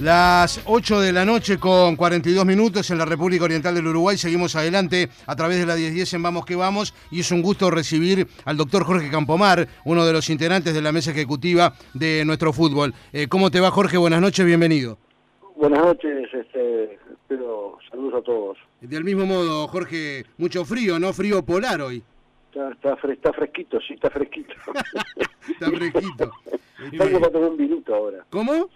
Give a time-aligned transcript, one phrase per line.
[0.00, 4.16] Las 8 de la noche con 42 minutos en la República Oriental del Uruguay.
[4.16, 6.92] Seguimos adelante a través de la 1010 en Vamos que Vamos.
[7.12, 10.90] Y es un gusto recibir al doctor Jorge Campomar, uno de los integrantes de la
[10.90, 12.92] mesa ejecutiva de nuestro fútbol.
[13.12, 13.96] Eh, ¿Cómo te va, Jorge?
[13.96, 14.98] Buenas noches, bienvenido.
[15.54, 16.98] Buenas noches, este,
[17.28, 18.58] pero saludos a todos.
[18.80, 21.12] Del mismo modo, Jorge, mucho frío, ¿no?
[21.12, 22.02] Frío polar hoy.
[22.52, 24.54] Está, está, está fresquito, sí, está fresquito.
[25.48, 26.32] está fresquito.
[26.90, 28.26] Tengo para tomar un minuto ahora.
[28.30, 28.68] ¿Cómo?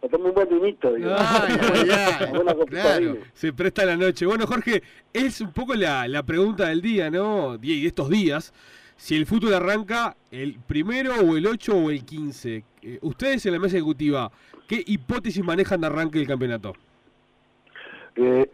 [0.00, 1.10] Para tomar un buen vinito, digo.
[2.70, 3.16] De vino.
[3.32, 4.26] Se presta la noche.
[4.26, 4.82] Bueno, Jorge,
[5.12, 7.58] es un poco la, la pregunta del día, ¿no?
[7.60, 8.52] Y de estos días.
[8.96, 12.64] Si el fútbol arranca el primero o el 8 o el 15.
[12.82, 14.30] Eh, ustedes en la mesa ejecutiva,
[14.66, 16.72] ¿qué hipótesis manejan de arranque del campeonato?
[18.16, 18.48] Eh,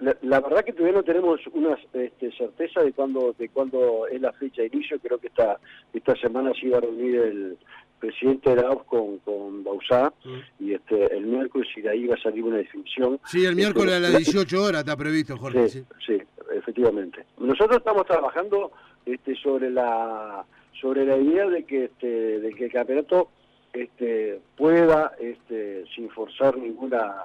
[0.00, 4.20] la, la verdad que todavía no tenemos una este, certeza de cuándo de cuándo es
[4.20, 4.98] la fecha de inicio.
[5.00, 5.58] Creo que esta
[5.94, 7.58] esta semana se iba a reunir el
[8.00, 10.12] presidente de la AUF con, con Bausá
[10.58, 13.20] y este el miércoles y de ahí va a salir una definición.
[13.26, 15.68] Sí, el miércoles a las 18 horas está previsto, Jorge.
[15.68, 16.16] Sí, sí.
[16.18, 16.22] sí,
[16.56, 17.24] efectivamente.
[17.38, 18.72] Nosotros estamos trabajando
[19.06, 20.44] este, sobre la
[20.80, 23.28] sobre la idea de que este, de que el campeonato
[23.72, 27.24] este, pueda, este, sin forzar ninguna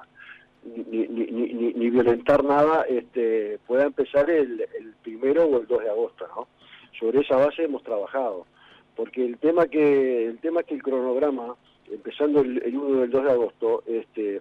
[0.64, 5.66] ni, ni, ni, ni- ni violentar nada, este, pueda empezar el, el primero o el
[5.66, 6.48] 2 de agosto, ¿no?
[6.98, 8.46] Sobre esa base hemos trabajado,
[8.96, 11.54] porque el tema que el tema que el cronograma,
[11.90, 14.40] empezando el, el 1 del 2 de agosto, este,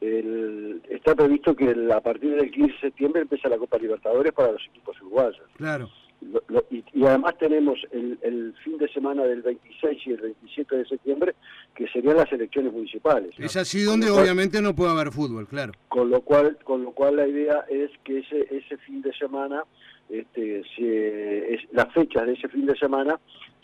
[0.00, 4.52] el- está previsto que a partir del 15 de septiembre empieza la Copa Libertadores para
[4.52, 5.42] los equipos uruguayos.
[5.56, 5.88] Claro.
[6.20, 10.20] Lo- lo- y, y además tenemos el, el fin de semana del 26 y el
[10.20, 11.34] 27 de septiembre,
[11.74, 13.34] que serían las elecciones municipales.
[13.38, 15.72] Es así donde cual- obviamente no puede haber fútbol, claro.
[15.88, 19.64] con lo cual con lo cual la idea es que ese ese fin de semana
[20.10, 23.18] este se, es, las fechas de ese fin de semana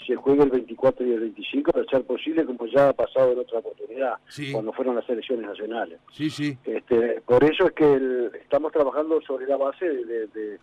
[0.06, 3.40] se juegue el 24 y el 25 para ser posible como ya ha pasado en
[3.40, 4.52] otra oportunidad Sí.
[4.52, 6.56] cuando fueron las elecciones nacionales Sí, sí.
[6.64, 10.58] este por eso es que el- estamos trabajando sobre la base de, de- de-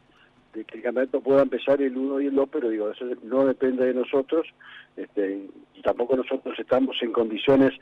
[0.53, 3.45] de que el campeonato pueda empezar el 1 y el 2 pero digo eso no
[3.45, 4.47] depende de nosotros
[4.95, 7.73] este y tampoco nosotros estamos en condiciones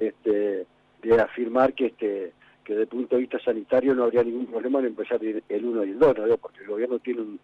[0.00, 0.66] este
[1.02, 2.32] de afirmar que este
[2.66, 5.64] que desde el punto de vista sanitario no habría ningún problema en empezar el el
[5.64, 6.36] 1 y el 2, ¿no?
[6.36, 7.38] Porque el gobierno tiene un,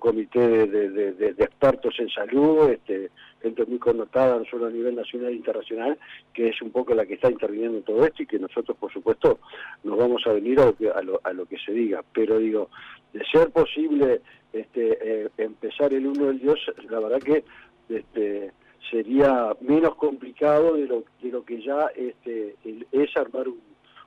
[0.00, 3.10] comité de, expertos en salud, este,
[3.40, 5.96] gente muy connotada no solo a nivel nacional e internacional,
[6.34, 8.92] que es un poco la que está interviniendo en todo esto y que nosotros, por
[8.92, 9.38] supuesto,
[9.84, 12.02] nos vamos a venir a lo que, a lo, a lo que se diga.
[12.12, 12.68] Pero digo,
[13.12, 14.20] de ser posible
[14.52, 16.58] este, eh, empezar el 1 y el 2,
[16.90, 17.44] la verdad que
[17.88, 18.50] este,
[18.90, 23.60] sería menos complicado de lo, de lo que ya este, el- es armar un,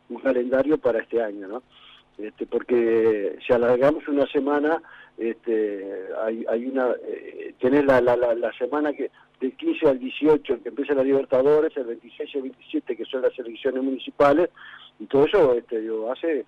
[0.10, 1.64] un calendario para este año, ¿no?
[2.18, 4.82] Este, porque si alargamos una semana,
[5.18, 5.86] este,
[6.22, 9.10] hay, hay una, eh, la, la, la, la semana que
[9.40, 13.22] del 15 al 18 que empieza la Libertadores, el 26 y el 27 que son
[13.22, 14.50] las elecciones municipales,
[15.00, 16.46] y todo eso este, digo, hace,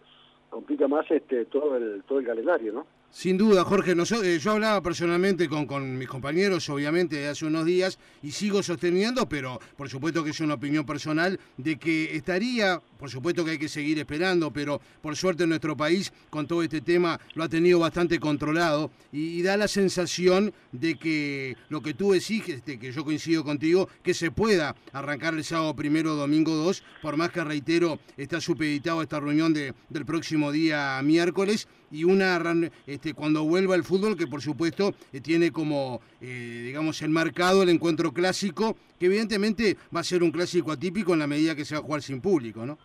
[0.50, 2.86] complica más este, todo el, todo el calendario, ¿no?
[3.14, 3.94] Sin duda, Jorge.
[3.94, 8.64] noso- eh, yo hablaba personalmente con, con mis compañeros, obviamente, hace unos días, y sigo
[8.64, 13.52] sosteniendo, pero por supuesto que es una opinión personal, de que estaría, por supuesto que
[13.52, 17.50] hay que seguir esperando, pero por suerte nuestro país con todo este tema lo ha
[17.50, 22.80] tenido bastante controlado y, y da la sensación de que lo que tú decís, este,
[22.80, 27.32] que yo coincido contigo, que se pueda arrancar el sábado primero, domingo 2, por más
[27.32, 32.40] que reitero, está supeditado a esta reunión de, del próximo día miércoles y una
[32.88, 37.70] este, cuando vuelva el fútbol que por supuesto eh, tiene como eh, digamos enmarcado el
[37.70, 41.76] encuentro clásico que evidentemente va a ser un clásico atípico en la medida que se
[41.76, 42.78] va a jugar sin público no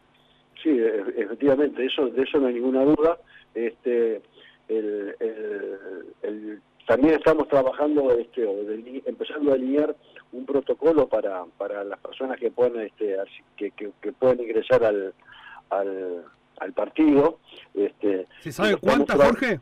[0.62, 3.18] Sí, e- efectivamente, eso, de eso no hay ninguna duda.
[3.54, 4.20] Este,
[4.68, 5.14] el,
[6.86, 8.48] también estamos trabajando, este,
[9.06, 9.96] empezando a alinear
[10.32, 13.16] un protocolo para, para las personas que pueden, este,
[13.56, 14.12] que, que, que
[14.42, 15.14] ingresar al,
[16.58, 17.38] al partido.
[17.74, 19.60] Este, ¿Se sabe cuántas, Jorge?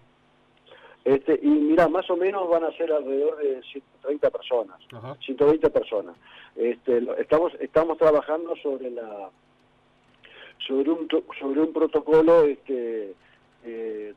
[1.05, 4.81] Este, y mira, más o menos van a ser alrededor de 130 personas.
[4.93, 5.17] Ajá.
[5.21, 6.17] 120 personas.
[6.57, 9.29] Este, estamos estamos trabajando sobre la
[10.67, 13.15] sobre un sobre un protocolo este
[13.65, 14.15] eh,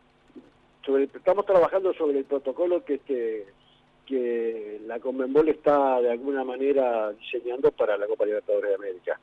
[0.86, 3.48] sobre estamos trabajando sobre el protocolo que este
[4.06, 9.20] que la Conmebol está de alguna manera diseñando para la Copa Libertadores de América.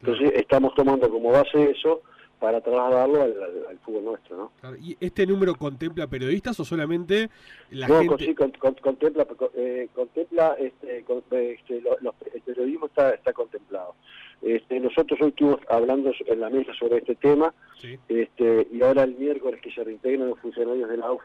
[0.00, 2.02] Entonces estamos tomando como base eso
[2.44, 4.52] para trasladarlo al, al- al fútbol nuestro, ¿no?
[4.60, 7.30] Claro, ¿Y este número contempla periodistas o solamente
[7.70, 8.26] la no, gente?
[8.26, 13.94] sí, con- con- contempla, eh, contempla este, con- este, los- el periodismo está, está contemplado.
[14.42, 17.98] Este, nosotros hoy estuvimos hablando en la mesa sobre este tema Sí.
[18.10, 21.22] este, y ahora el miércoles que se reintegran los funcionarios de la UF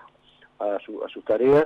[0.59, 1.65] a, su- a sus tareas,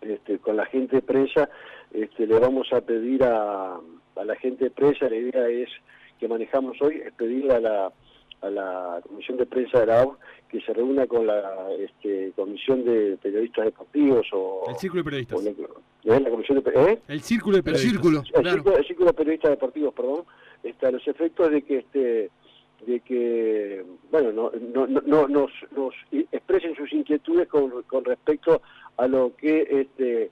[0.00, 1.50] este, con la gente de prensa,
[1.92, 3.74] este, le vamos a pedir a,
[4.14, 5.68] a la gente de prensa, la idea es
[6.20, 7.92] que manejamos hoy es pedirle a la,
[8.40, 10.16] a la Comisión de Prensa de la AUF
[10.48, 14.64] que se reúna con la este, Comisión de Periodistas Deportivos o...
[14.68, 15.44] El Círculo de Periodistas.
[15.44, 16.20] ¿eh?
[16.20, 16.98] la comisión de, ¿eh?
[17.08, 17.92] El Círculo de Periodistas.
[17.92, 20.24] El Círculo, el, círculo, el círculo de Periodistas Deportivos, perdón,
[20.82, 22.30] a los efectos de que este
[22.86, 24.52] de que bueno no,
[24.86, 25.94] no, no, nos, nos
[26.30, 28.62] expresen sus inquietudes con, con respecto
[28.96, 30.30] a lo que este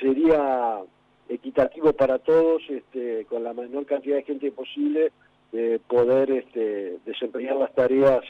[0.00, 0.80] sería
[1.28, 5.12] equitativo para todos este con la menor cantidad de gente posible
[5.52, 8.20] de poder este, desempeñar las tareas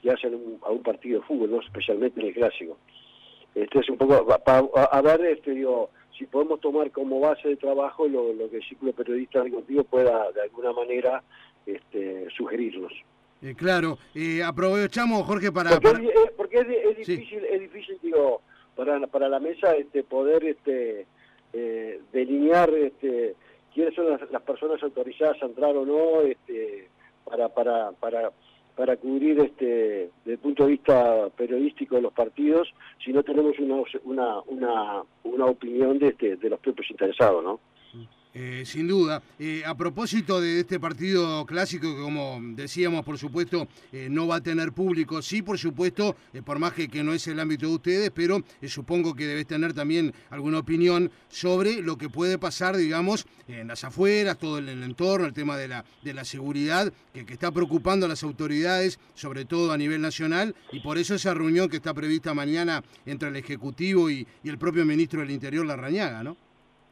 [0.00, 1.60] que hacen a un partido de fútbol, ¿no?
[1.60, 2.78] especialmente en el clásico.
[3.54, 8.06] Este es un poco, a, ver, este, digo, si podemos tomar como base de trabajo
[8.06, 11.22] lo, que el ciclo periodista contigo pueda de alguna manera
[11.66, 12.92] este, sugerirnos.
[13.42, 15.80] Eh, claro, eh, aprovechamos, Jorge, para...
[16.36, 18.42] Porque, Es, difícil, es difícil, digo,
[18.76, 21.06] para, para la mesa este, poder este,
[21.52, 23.34] eh, delinear este,
[23.72, 26.88] quiénes son las, personas autorizadas a entrar o no este,
[27.24, 28.30] para, para, para,
[28.76, 32.72] para cubrir este, desde el punto de vista periodístico de los partidos
[33.04, 37.60] si no tenemos una, una, una, una opinión de, este, de los propios interesados, ¿no?
[38.32, 39.20] Eh, sin duda.
[39.40, 44.36] Eh, a propósito de este partido clásico, que como decíamos, por supuesto, eh, no va
[44.36, 47.74] a tener público, sí, por supuesto, por más que, que, no es el ámbito de
[47.74, 53.26] ustedes, pero supongo que debes tener también alguna opinión sobre lo que puede pasar, digamos,
[53.48, 57.26] en las afueras, todo el, el entorno, el tema de la, de la seguridad, que,
[57.26, 61.34] que, está preocupando a las autoridades, sobre todo a nivel nacional, y por eso esa
[61.34, 65.66] reunión que está prevista mañana entre el Ejecutivo y, y el propio ministro del Interior,
[65.66, 66.36] Larrañaga, ¿no?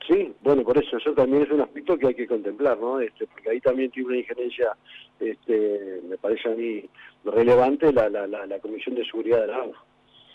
[0.09, 2.99] Sí, bueno, por eso, eso también es un aspecto que hay que contemplar, ¿no?
[2.99, 4.75] Este, porque ahí también tiene una injerencia,
[5.21, 6.83] este, me parece a mí
[7.25, 9.77] relevante, la, la, la, Comisión de Seguridad de la ANF.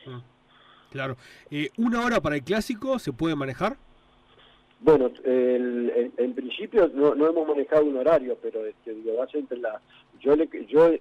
[0.06, 0.22] Ah,
[0.92, 1.18] claro.
[1.50, 3.78] Eh, ¿Una hora para el clásico se puede manejar?
[4.80, 9.40] Bueno, en principio no, no, hemos manejado un horario, pero este, digo, va a ser
[9.40, 9.81] entre la...
[10.20, 10.92] Yo, le, yo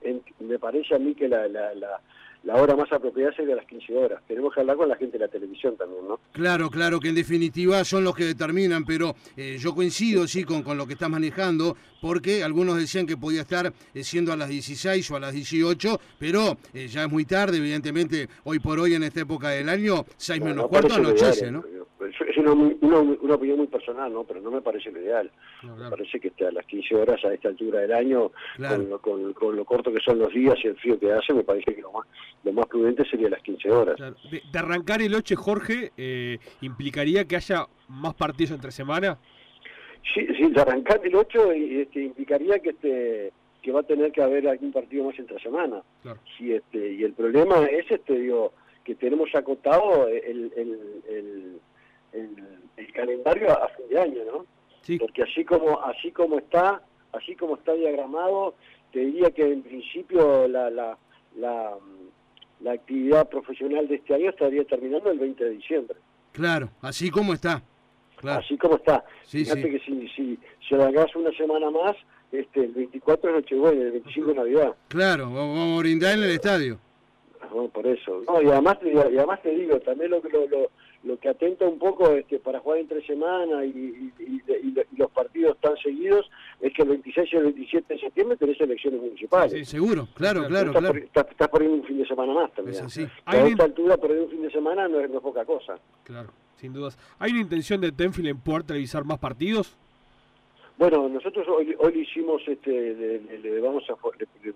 [0.40, 2.00] me parece a mí que la, la, la
[2.44, 4.22] la hora más apropiada sería las 15 horas.
[4.26, 6.18] Tenemos que hablar con la gente de la televisión también, ¿no?
[6.32, 10.62] Claro, claro, que en definitiva son los que determinan, pero eh, yo coincido, sí, con,
[10.62, 14.48] con lo que estás manejando, porque algunos decían que podía estar eh, siendo a las
[14.48, 18.94] 16 o a las 18, pero eh, ya es muy tarde, evidentemente, hoy por hoy
[18.94, 21.64] en esta época del año, 6 menos cuarto anochece, ¿no?
[22.50, 24.24] Una, una, opinión muy personal, ¿no?
[24.24, 25.30] Pero no me parece lo ideal.
[25.62, 28.32] Me parece que a las 15 horas a esta altura del año,
[29.00, 31.74] con, con, lo corto que son los días y el frío que hace, me parece
[31.74, 32.06] que lo más,
[32.42, 33.96] lo más prudente sería las 15 horas.
[33.98, 39.18] De, arrancar el 8, Jorge, eh, ¿implicaría que haya más partidos entre semana?
[40.14, 44.20] Sí, sí de arrancar el 8 este, implicaría que este que va a tener que
[44.20, 45.82] haber algún partido más entre semana.
[46.36, 48.52] Sí, este, y el problema es, este digo,
[48.82, 51.60] que tenemos acotado el, el el,
[52.92, 54.46] calendario a, fin de año, ¿no?
[54.98, 56.82] Porque así como así como está,
[57.12, 58.54] así como está diagramado,
[58.92, 60.98] te diría que en principio la, la,
[61.36, 61.74] la,
[62.60, 65.96] la actividad profesional de este año estaría terminando el 20 de diciembre.
[66.32, 67.62] Claro, así como está.
[68.22, 69.04] Así como está.
[69.26, 70.38] Fíjate que si, si,
[70.68, 71.96] si hagas una semana más,
[72.30, 74.74] este, el 24 es Nochebuena, el 25 es Navidad.
[74.88, 76.78] Claro, vamos a brindar en el estadio.
[77.72, 78.22] por eso.
[78.26, 80.70] No, y además, y además te digo, también lo, lo, lo,
[81.04, 84.12] lo que atenta un poco este, para jugar entre semana y,
[84.96, 89.00] los partidos tan seguidos es que el 26 y el 27 de septiembre tenés elecciones
[89.00, 89.52] municipales.
[89.52, 90.68] Sí, seguro, claro, claro.
[90.68, 90.94] Estás, claro.
[91.12, 92.84] Por, estás, perdiendo un fin de semana más también.
[93.24, 95.74] A esta altura perder un fin de semana no es, poca cosa.
[96.04, 96.96] Claro, sin dudas.
[97.18, 99.76] ¿Hay una intención de Tenfield en poder televisar más partidos?
[100.78, 102.70] Bueno, nosotros hoy, hoy hicimos este,
[103.42, 103.94] le, vamos a,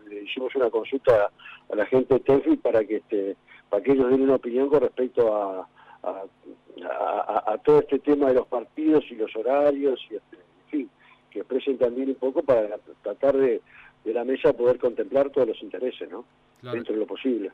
[0.08, 1.30] le, hicimos una consulta
[1.70, 3.36] a la gente de Tenfield para que este,
[3.68, 5.68] para que ellos den una opinión con respecto a
[6.06, 10.90] a, todo este tema de los partidos y los horarios, y este, en fin,
[11.30, 13.60] que expresen también un poco para tratar de,
[14.04, 16.24] de la mesa poder contemplar todos los intereses, ¿no?
[16.62, 17.50] Dentro de lo posible.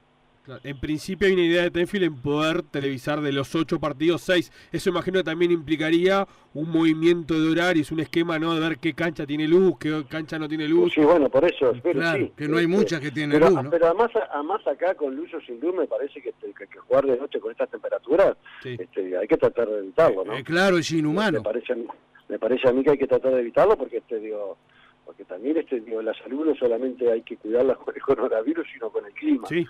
[0.65, 4.53] En principio hay una idea de Tenfield en poder televisar de los ocho partidos seis.
[4.73, 8.93] Eso imagino que también implicaría un movimiento de horarios, un esquema no de ver qué
[8.93, 10.93] cancha tiene luz, qué cancha no tiene luz.
[10.95, 11.73] Sí, bueno, por eso.
[11.93, 13.53] claro, que no hay muchas que tienen luz.
[13.53, 13.71] ¿no?
[13.71, 17.07] Pero además, además acá con luz o sin luz me parece que, que, que jugar
[17.07, 20.35] de noche con estas temperaturas este, hay que tratar de evitarlo, ¿no?
[20.35, 21.39] Eh, claro, es inhumano.
[21.39, 21.77] Me parece,
[22.29, 24.59] me parece a mí que hay que tratar de evitarlo porque este digo
[25.05, 28.91] porque también este digo la salud no solamente hay que cuidarla con el coronavirus sino
[28.91, 29.47] con el clima.
[29.49, 29.67] Sí.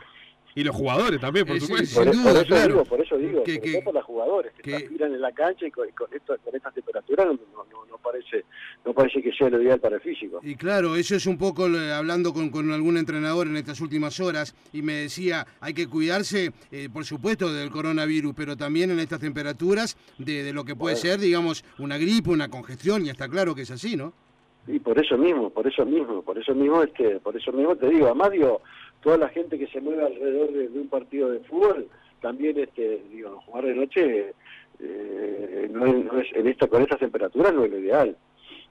[0.55, 2.05] Y los jugadores también, por supuesto.
[2.05, 2.69] Por, duda, eso claro.
[2.69, 5.71] digo, por eso digo, que, que por los jugadores que, transpiran en la cancha y
[5.71, 8.45] con, con, esto, con estas temperaturas no, no, no, parece
[8.85, 10.41] no parece que sea lo ideal para el físico.
[10.43, 14.55] Y claro, eso es un poco hablando con, con algún entrenador en estas últimas horas
[14.73, 19.21] y me decía, hay que cuidarse, eh, por supuesto, del coronavirus, pero también en estas
[19.21, 23.55] temperaturas de, de lo que puede ser, digamos, una gripe, una congestión, y está claro
[23.55, 24.13] que es así, ¿no?
[24.67, 27.89] Y por eso mismo, por eso mismo, por eso mismo, este, por eso mismo te
[27.89, 28.63] digo, además digo,
[29.03, 31.89] toda la gente que se mueve alrededor de, un partido de fútbol,
[32.21, 34.35] también este, digo, jugar de noche
[34.79, 38.17] eh, no, es, en esta, con estas temperaturas no es lo ideal.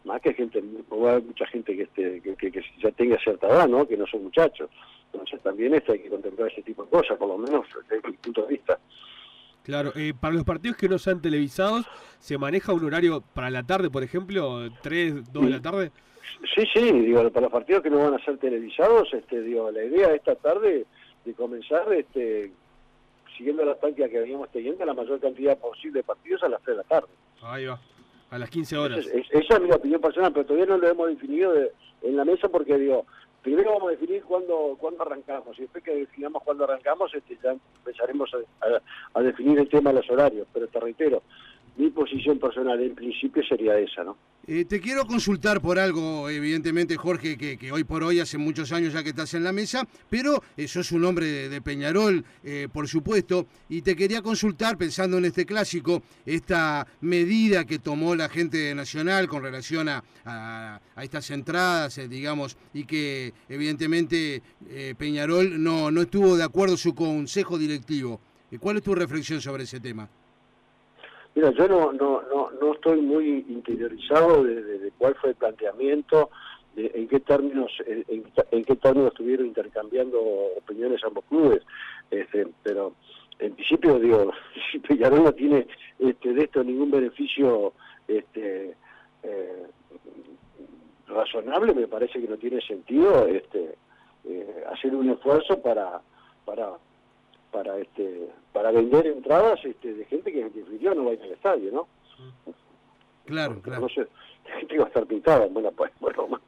[0.03, 3.87] Más que gente, va mucha gente que, este, que, ya tenga cierta edad, ¿no?
[3.87, 4.69] Que no son muchachos.
[5.11, 8.17] Entonces también este, hay que contemplar ese tipo de cosas, por lo menos desde mi
[8.17, 8.79] punto de vista.
[9.63, 11.85] Claro, eh, para los partidos que no sean televisados,
[12.19, 15.91] ¿se maneja un horario para la tarde, por ejemplo, 3, 2 de la tarde?
[16.55, 19.83] Sí, sí, digo, para los partidos que no van a ser televisados, este, digo, la
[19.83, 20.85] idea esta tarde
[21.23, 22.51] de comenzar, este,
[23.37, 26.77] siguiendo la táctica que veníamos teniendo, la mayor cantidad posible de partidos a las 3
[26.77, 27.09] de la tarde.
[27.43, 27.79] Ahí va,
[28.31, 29.05] a las 15 horas.
[29.05, 31.53] esa es mi opinión personal, pero todavía no lo hemos definido
[32.01, 33.05] en la mesa porque, digo,
[33.41, 37.51] primero vamos a definir cuándo, cuándo arrancamos y después que definamos cuándo arrancamos este, ya
[37.51, 38.31] empezaremos
[39.13, 41.23] a, definir el tema de los horarios, pero te reitero,
[41.77, 44.17] mi posición personal en principio sería esa, ¿no?
[44.47, 48.91] Eh, te quiero consultar por algo, evidentemente, Jorge, que, hoy por hoy, hace muchos años
[48.93, 52.87] ya que estás en la mesa, pero eh, sos un hombre de, Peñarol, eh, por
[52.87, 58.73] supuesto, y te quería consultar, pensando en este clásico, esta medida que tomó la gente
[58.73, 60.03] nacional con relación a,
[60.97, 64.41] estas entradas, digamos, y que evidentemente
[64.97, 68.21] Peñarol no, no estuvo de acuerdo su consejo directivo.
[68.59, 70.09] ¿Cuál es tu reflexión sobre ese tema?
[71.33, 76.29] Mira, yo no, no, no, no estoy muy interiorizado de, cuál fue el planteamiento,
[76.75, 80.19] de, en qué términos en, qué términos estuvieron intercambiando
[80.57, 81.61] opiniones ambos clubes,
[82.09, 82.93] este, pero
[83.39, 84.31] en principio digo,
[84.87, 85.67] Peñarol no tiene
[85.99, 87.73] este, de esto ningún beneficio
[88.07, 88.75] este,
[89.23, 89.67] eh,
[91.07, 93.75] razonable, me parece que no tiene sentido este,
[94.25, 96.01] eh, hacer un esfuerzo para,
[96.45, 96.73] para
[97.51, 101.31] para este para vender entradas este, de gente que definitiva no va a ir al
[101.31, 101.87] estadio, ¿no?
[103.25, 103.81] Claro, claro.
[103.81, 104.01] No sé,
[104.49, 106.41] la gente va a estar pintada bueno, pues, bueno, más.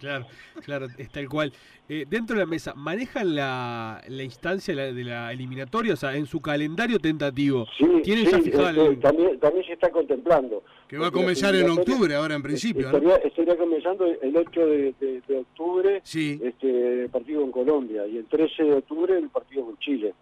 [0.00, 0.24] Claro,
[0.64, 1.52] claro, es tal cual.
[1.86, 5.92] Eh, dentro de la mesa, ¿manejan la, la instancia de la eliminatoria?
[5.92, 7.66] O sea, en su calendario tentativo.
[7.76, 10.62] Sí, ¿Tienen ya fijado este, también, también se está contemplando.
[10.88, 12.86] Que va a comenzar en octubre, ahora en principio.
[12.86, 14.94] Estaría, estaría comenzando el 8 de,
[15.28, 16.40] de, octubre sí.
[16.42, 20.14] este, el partido con Colombia y el 13 de octubre el partido con Chile.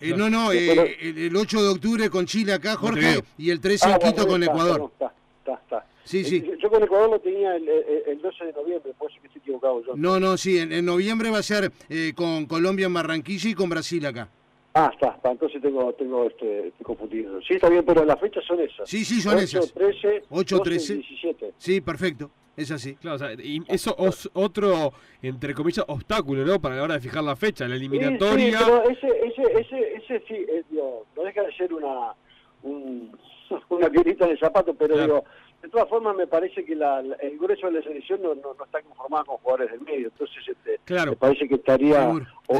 [0.00, 3.86] Eh, no, no, eh, el, 8 de octubre con Chile acá, Jorge, y el 13
[3.88, 4.90] en ah, Quito con Ecuador.
[4.92, 5.86] Está, está, está.
[6.04, 6.44] Sí, sí.
[6.62, 9.82] Yo con Ecuador lo tenía el, el, 12 de noviembre, puede ser que esté equivocado
[9.84, 9.96] yo.
[9.96, 13.70] No, no, sí, en, noviembre va a ser eh, con Colombia en Barranquilla y con
[13.70, 14.28] Brasil acá.
[14.74, 17.40] Ah, está, está, entonces tengo, tengo este, confundido.
[17.40, 18.88] Sí, está bien, pero las fechas son esas.
[18.88, 19.72] Sí, sí, son 8, esas.
[19.72, 21.54] 13, 8, 13, 17.
[21.56, 22.30] Sí, perfecto.
[22.56, 22.94] Es así.
[22.96, 26.58] Claro, o sea, y eso es otro, entre comillas, obstáculo, ¿no?
[26.58, 28.58] Para la hora de fijar la fecha, la eliminatoria.
[28.58, 32.14] Sí, pero ese, ese, ese, ese sí, es, digo, no deja de ser una,
[32.62, 33.16] un,
[33.68, 35.24] una piedrita en el zapato, pero digo,
[35.62, 38.80] de todas formas me parece que la, el grueso de la selección no, no, está
[38.82, 41.10] conformado con jugadores del medio, entonces este, claro.
[41.10, 42.10] me parece que estaría...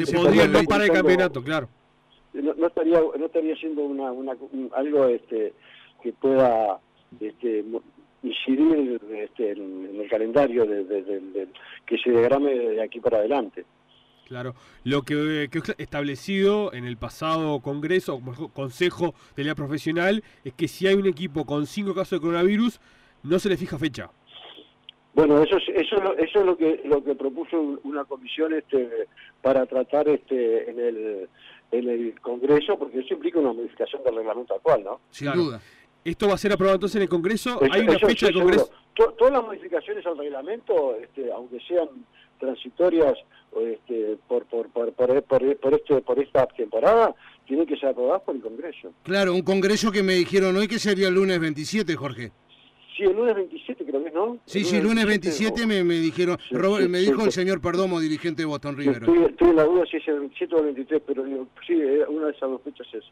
[0.05, 1.69] Se podría no para el campeonato, claro.
[2.35, 4.37] No, no, estaría no estaría siendo una, una,
[4.75, 5.55] algo este
[6.03, 6.79] que pueda
[7.19, 7.65] este,
[8.27, 11.49] incidir este, en, el calendario de,
[11.87, 13.65] que se diagrame de aquí para adelante.
[14.27, 18.21] Claro, lo que, que establecido en el pasado Congreso,
[18.53, 22.81] Consejo de la Profesional, es que si hay un equipo con cinco casos de coronavirus,
[23.23, 24.11] no se le fija fecha.
[25.15, 29.09] Bueno, eso es, eso, eso es lo que lo que propuso una comisión este
[29.41, 31.29] para tratar este en el
[31.71, 35.01] en el Congreso, porque eso implica una modificación del reglamento actual, ¿no?
[35.11, 35.61] Sin duda.
[36.07, 37.59] ¿Esto va a ser aprobado entonces en el Congreso?
[37.69, 38.71] ¿Hay una fecha de Congreso?
[38.95, 41.89] todas las modificaciones al reglamento, este, aunque sean
[42.39, 43.15] transitorias
[43.61, 47.13] este, por, por, por, por, por, este, por esta temporada,
[47.45, 48.93] tienen que ser aprobadas por el Congreso.
[49.03, 52.31] Claro, un Congreso que me dijeron hoy que sería el lunes 27, Jorge.
[52.97, 54.39] Sí, el lunes 27 creo que ¿no?
[54.45, 56.39] Sí, sí, el lunes 27 me, me dijeron,
[56.89, 59.03] me dijo el señor Perdomo, dirigente de Boston River.
[59.03, 61.75] Estoy, estoy, en la duda si es el 27 o el 23, pero digo, sí,
[62.09, 63.05] una de esas dos fechas es.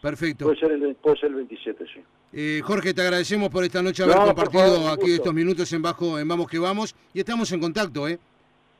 [0.00, 0.44] Perfecto.
[0.44, 2.00] Puede ser el, puede ser el 27, sí.
[2.32, 6.28] Eh, Jorge, te agradecemos por esta noche haber compartido aquí estos minutos en Bajo en
[6.28, 8.18] Vamos que Vamos y estamos en contacto, ¿eh?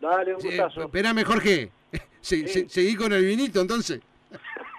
[0.01, 0.83] Dale, un gustazo.
[0.83, 1.71] espérame, Jorge.
[2.21, 4.01] seguí con el vinito, entonces.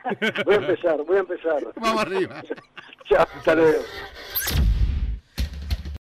[0.46, 1.64] voy a empezar, voy a empezar.
[1.76, 2.44] Vamos arriba.
[3.10, 3.84] Chao, hasta luego.